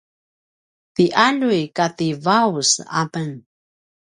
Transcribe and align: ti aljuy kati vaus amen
ti 0.93 1.05
aljuy 1.25 1.61
kati 1.77 2.07
vaus 2.25 2.69
amen 3.01 3.31